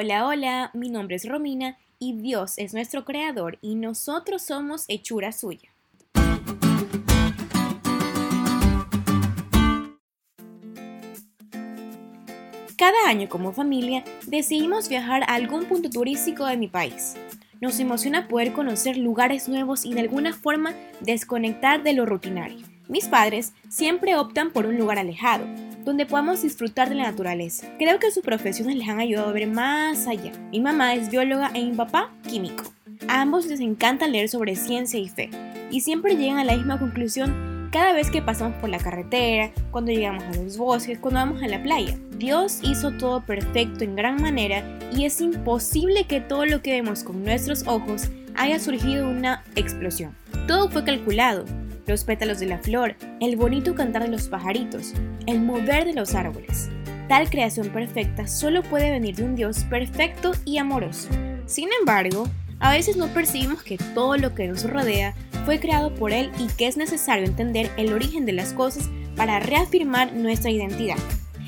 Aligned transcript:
Hola, 0.00 0.28
hola, 0.28 0.70
mi 0.74 0.90
nombre 0.90 1.16
es 1.16 1.28
Romina 1.28 1.76
y 1.98 2.12
Dios 2.12 2.56
es 2.56 2.72
nuestro 2.72 3.04
creador 3.04 3.58
y 3.60 3.74
nosotros 3.74 4.42
somos 4.42 4.84
hechura 4.86 5.32
suya. 5.32 5.70
Cada 12.76 13.08
año 13.08 13.28
como 13.28 13.52
familia 13.52 14.04
decidimos 14.28 14.88
viajar 14.88 15.24
a 15.24 15.34
algún 15.34 15.64
punto 15.64 15.90
turístico 15.90 16.46
de 16.46 16.56
mi 16.56 16.68
país. 16.68 17.16
Nos 17.60 17.80
emociona 17.80 18.28
poder 18.28 18.52
conocer 18.52 18.96
lugares 18.96 19.48
nuevos 19.48 19.84
y 19.84 19.94
de 19.94 20.00
alguna 20.02 20.32
forma 20.32 20.74
desconectar 21.00 21.82
de 21.82 21.94
lo 21.94 22.06
rutinario. 22.06 22.64
Mis 22.86 23.08
padres 23.08 23.52
siempre 23.68 24.14
optan 24.14 24.52
por 24.52 24.64
un 24.64 24.78
lugar 24.78 25.00
alejado, 25.00 25.44
donde 25.88 26.04
podamos 26.04 26.42
disfrutar 26.42 26.90
de 26.90 26.96
la 26.96 27.04
naturaleza. 27.04 27.66
Creo 27.78 27.98
que 27.98 28.10
sus 28.10 28.22
profesiones 28.22 28.76
les 28.76 28.86
han 28.86 29.00
ayudado 29.00 29.30
a 29.30 29.32
ver 29.32 29.46
más 29.46 30.06
allá. 30.06 30.32
Mi 30.52 30.60
mamá 30.60 30.94
es 30.94 31.10
bióloga 31.10 31.50
e 31.54 31.64
mi 31.64 31.72
papá 31.72 32.10
químico. 32.28 32.64
A 33.08 33.22
ambos 33.22 33.46
les 33.46 33.60
encanta 33.60 34.06
leer 34.06 34.28
sobre 34.28 34.54
ciencia 34.54 35.00
y 35.00 35.08
fe, 35.08 35.30
y 35.70 35.80
siempre 35.80 36.16
llegan 36.16 36.36
a 36.36 36.44
la 36.44 36.56
misma 36.56 36.78
conclusión 36.78 37.70
cada 37.72 37.94
vez 37.94 38.10
que 38.10 38.20
pasamos 38.20 38.58
por 38.60 38.68
la 38.68 38.76
carretera, 38.76 39.50
cuando 39.70 39.90
llegamos 39.90 40.24
a 40.24 40.42
los 40.42 40.58
bosques, 40.58 40.98
cuando 40.98 41.20
vamos 41.20 41.42
a 41.42 41.48
la 41.48 41.62
playa. 41.62 41.98
Dios 42.18 42.58
hizo 42.62 42.92
todo 42.92 43.24
perfecto 43.24 43.82
en 43.82 43.96
gran 43.96 44.20
manera 44.20 44.62
y 44.94 45.06
es 45.06 45.22
imposible 45.22 46.04
que 46.04 46.20
todo 46.20 46.44
lo 46.44 46.60
que 46.60 46.72
vemos 46.72 47.02
con 47.02 47.24
nuestros 47.24 47.66
ojos 47.66 48.10
haya 48.36 48.60
surgido 48.60 49.08
una 49.08 49.42
explosión. 49.56 50.14
Todo 50.46 50.68
fue 50.68 50.84
calculado, 50.84 51.46
los 51.88 52.04
pétalos 52.04 52.38
de 52.38 52.46
la 52.46 52.58
flor, 52.58 52.94
el 53.20 53.36
bonito 53.36 53.74
cantar 53.74 54.02
de 54.02 54.08
los 54.08 54.28
pajaritos, 54.28 54.92
el 55.26 55.40
mover 55.40 55.86
de 55.86 55.94
los 55.94 56.14
árboles. 56.14 56.68
Tal 57.08 57.30
creación 57.30 57.70
perfecta 57.70 58.26
solo 58.26 58.62
puede 58.62 58.90
venir 58.90 59.16
de 59.16 59.24
un 59.24 59.34
Dios 59.34 59.64
perfecto 59.64 60.32
y 60.44 60.58
amoroso. 60.58 61.08
Sin 61.46 61.70
embargo, 61.80 62.28
a 62.60 62.72
veces 62.72 62.96
no 62.96 63.06
percibimos 63.08 63.62
que 63.62 63.78
todo 63.94 64.16
lo 64.18 64.34
que 64.34 64.46
nos 64.46 64.68
rodea 64.68 65.14
fue 65.46 65.58
creado 65.58 65.94
por 65.94 66.12
Él 66.12 66.30
y 66.38 66.48
que 66.48 66.66
es 66.66 66.76
necesario 66.76 67.24
entender 67.24 67.70
el 67.78 67.92
origen 67.92 68.26
de 68.26 68.32
las 68.32 68.52
cosas 68.52 68.90
para 69.16 69.40
reafirmar 69.40 70.12
nuestra 70.12 70.50
identidad. 70.50 70.98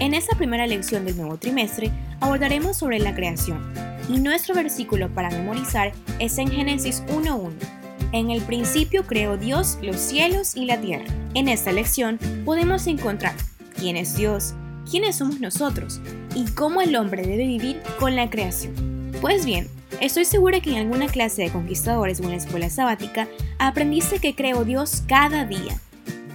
En 0.00 0.14
esta 0.14 0.36
primera 0.36 0.66
lección 0.66 1.04
del 1.04 1.18
nuevo 1.18 1.36
trimestre 1.36 1.90
abordaremos 2.20 2.78
sobre 2.78 2.98
la 2.98 3.14
creación 3.14 3.60
y 4.08 4.18
nuestro 4.18 4.54
versículo 4.54 5.12
para 5.14 5.30
memorizar 5.30 5.92
es 6.18 6.38
en 6.38 6.50
Génesis 6.50 7.02
1.1 7.08 7.71
en 8.12 8.30
el 8.30 8.42
principio 8.42 9.04
creó 9.06 9.36
Dios 9.36 9.78
los 9.82 9.96
cielos 9.96 10.54
y 10.56 10.66
la 10.66 10.80
tierra. 10.80 11.06
En 11.34 11.48
esta 11.48 11.72
lección 11.72 12.18
podemos 12.44 12.86
encontrar 12.86 13.34
quién 13.76 13.96
es 13.96 14.16
Dios, 14.16 14.54
quiénes 14.88 15.16
somos 15.16 15.40
nosotros 15.40 16.00
y 16.34 16.44
cómo 16.52 16.82
el 16.82 16.94
hombre 16.96 17.22
debe 17.22 17.46
vivir 17.46 17.80
con 17.98 18.14
la 18.14 18.28
creación. 18.30 18.74
Pues 19.20 19.44
bien, 19.44 19.68
estoy 20.00 20.24
segura 20.24 20.60
que 20.60 20.70
en 20.70 20.76
alguna 20.76 21.06
clase 21.06 21.42
de 21.42 21.50
conquistadores 21.50 22.20
o 22.20 22.24
en 22.24 22.30
la 22.30 22.36
escuela 22.36 22.70
sabática 22.70 23.28
aprendiste 23.58 24.18
que 24.18 24.34
creó 24.34 24.64
Dios 24.64 25.02
cada 25.06 25.44
día. 25.44 25.80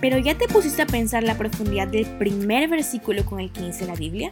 Pero 0.01 0.17
¿ya 0.17 0.37
te 0.37 0.47
pusiste 0.47 0.83
a 0.83 0.87
pensar 0.87 1.23
la 1.23 1.37
profundidad 1.37 1.87
del 1.87 2.05
primer 2.17 2.69
versículo 2.69 3.25
con 3.25 3.39
el 3.39 3.51
que 3.51 3.61
inicia 3.61 3.87
la 3.87 3.95
Biblia? 3.95 4.29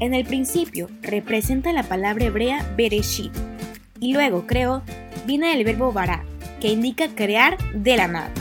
En 0.00 0.12
el 0.12 0.24
principio 0.24 0.88
representa 1.02 1.72
la 1.72 1.84
palabra 1.84 2.26
hebrea 2.26 2.68
Bereshit 2.76 3.32
y 4.00 4.12
luego 4.12 4.46
creó 4.46 4.82
viene 5.24 5.56
del 5.56 5.64
verbo 5.64 5.92
bara, 5.92 6.24
que 6.64 6.72
indica 6.72 7.08
crear 7.14 7.58
de 7.74 7.94
la 7.98 8.08
nada. 8.08 8.32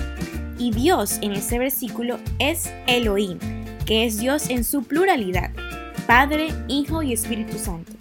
Y 0.57 0.71
Dios 0.71 1.19
en 1.21 1.33
ese 1.33 1.59
versículo 1.59 2.19
es 2.39 2.71
Elohim, 2.87 3.37
que 3.85 4.05
es 4.05 4.17
Dios 4.17 4.49
en 4.49 4.63
su 4.63 4.83
pluralidad, 4.83 5.51
Padre, 6.07 6.47
Hijo 6.69 7.03
y 7.03 7.11
Espíritu 7.11 7.57
Santo, 7.57 7.91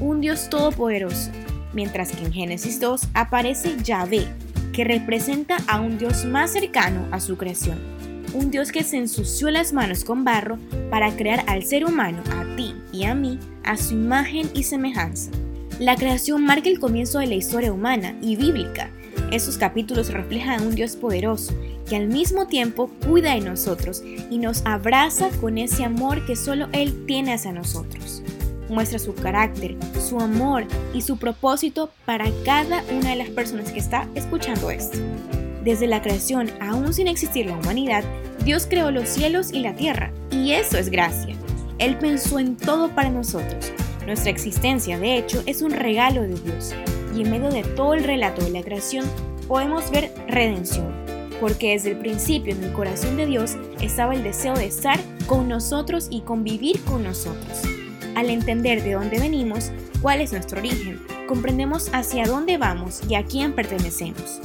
un 0.00 0.22
Dios 0.22 0.48
todopoderoso, 0.48 1.30
mientras 1.74 2.12
que 2.12 2.24
en 2.24 2.32
Génesis 2.32 2.80
2 2.80 3.08
aparece 3.12 3.76
Yahvé, 3.84 4.26
que 4.72 4.84
representa 4.84 5.58
a 5.68 5.82
un 5.82 5.98
Dios 5.98 6.24
más 6.24 6.52
cercano 6.52 7.06
a 7.10 7.20
su 7.20 7.36
creación, 7.36 7.78
un 8.32 8.50
Dios 8.50 8.72
que 8.72 8.82
se 8.82 8.96
ensució 8.96 9.50
las 9.50 9.74
manos 9.74 10.04
con 10.04 10.24
barro 10.24 10.58
para 10.88 11.14
crear 11.16 11.44
al 11.48 11.64
ser 11.64 11.84
humano, 11.84 12.22
a 12.34 12.56
ti 12.56 12.74
y 12.94 13.04
a 13.04 13.14
mí, 13.14 13.38
a 13.62 13.76
su 13.76 13.92
imagen 13.92 14.48
y 14.54 14.62
semejanza. 14.62 15.30
La 15.78 15.96
creación 15.96 16.46
marca 16.46 16.70
el 16.70 16.80
comienzo 16.80 17.18
de 17.18 17.26
la 17.26 17.34
historia 17.34 17.74
humana 17.74 18.16
y 18.22 18.36
bíblica, 18.36 18.90
esos 19.32 19.58
capítulos 19.58 20.12
reflejan 20.12 20.60
a 20.60 20.62
un 20.62 20.74
Dios 20.74 20.96
poderoso 20.96 21.52
que 21.88 21.96
al 21.96 22.08
mismo 22.08 22.46
tiempo 22.46 22.90
cuida 23.06 23.34
de 23.34 23.40
nosotros 23.40 24.02
y 24.30 24.38
nos 24.38 24.62
abraza 24.64 25.30
con 25.40 25.58
ese 25.58 25.84
amor 25.84 26.24
que 26.26 26.36
solo 26.36 26.68
Él 26.72 27.04
tiene 27.06 27.34
hacia 27.34 27.52
nosotros. 27.52 28.22
Muestra 28.68 28.98
su 28.98 29.14
carácter, 29.14 29.76
su 30.00 30.18
amor 30.18 30.64
y 30.92 31.02
su 31.02 31.16
propósito 31.16 31.90
para 32.04 32.26
cada 32.44 32.82
una 32.90 33.10
de 33.10 33.16
las 33.16 33.28
personas 33.28 33.70
que 33.70 33.78
está 33.78 34.08
escuchando 34.14 34.70
esto. 34.70 34.98
Desde 35.62 35.86
la 35.86 36.02
creación, 36.02 36.50
aún 36.60 36.92
sin 36.92 37.08
existir 37.08 37.46
la 37.46 37.56
humanidad, 37.56 38.04
Dios 38.44 38.66
creó 38.68 38.90
los 38.90 39.08
cielos 39.08 39.52
y 39.52 39.60
la 39.60 39.74
tierra, 39.74 40.12
y 40.30 40.52
eso 40.52 40.78
es 40.78 40.90
gracia. 40.90 41.34
Él 41.78 41.96
pensó 41.98 42.38
en 42.38 42.56
todo 42.56 42.88
para 42.90 43.10
nosotros. 43.10 43.72
Nuestra 44.06 44.30
existencia, 44.30 44.98
de 44.98 45.18
hecho, 45.18 45.42
es 45.46 45.62
un 45.62 45.72
regalo 45.72 46.22
de 46.22 46.34
Dios 46.34 46.74
y 47.16 47.22
en 47.22 47.30
medio 47.30 47.50
de 47.50 47.62
todo 47.62 47.94
el 47.94 48.04
relato 48.04 48.44
de 48.44 48.50
la 48.50 48.62
creación 48.62 49.06
podemos 49.48 49.90
ver 49.90 50.12
redención, 50.28 50.92
porque 51.40 51.70
desde 51.70 51.92
el 51.92 51.98
principio 51.98 52.54
en 52.54 52.62
el 52.62 52.72
corazón 52.72 53.16
de 53.16 53.26
Dios 53.26 53.56
estaba 53.80 54.14
el 54.14 54.22
deseo 54.22 54.54
de 54.54 54.66
estar 54.66 55.00
con 55.26 55.48
nosotros 55.48 56.08
y 56.10 56.20
convivir 56.20 56.80
con 56.84 57.04
nosotros. 57.04 57.62
Al 58.14 58.30
entender 58.30 58.82
de 58.82 58.92
dónde 58.92 59.18
venimos, 59.18 59.70
cuál 60.00 60.20
es 60.20 60.32
nuestro 60.32 60.58
origen, 60.58 61.00
comprendemos 61.26 61.90
hacia 61.92 62.24
dónde 62.24 62.58
vamos 62.58 63.00
y 63.08 63.14
a 63.14 63.24
quién 63.24 63.54
pertenecemos. 63.54 64.40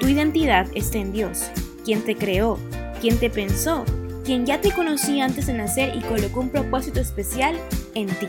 Tu 0.00 0.08
identidad 0.08 0.66
está 0.74 0.98
en 0.98 1.12
Dios, 1.12 1.50
quien 1.84 2.02
te 2.02 2.16
creó, 2.16 2.58
quien 3.00 3.18
te 3.18 3.30
pensó, 3.30 3.84
quien 4.24 4.44
ya 4.44 4.60
te 4.60 4.72
conocía 4.72 5.24
antes 5.24 5.46
de 5.46 5.54
nacer 5.54 5.94
y 5.96 6.00
colocó 6.00 6.40
un 6.40 6.50
propósito 6.50 7.00
especial 7.00 7.56
en 7.94 8.08
ti. 8.08 8.28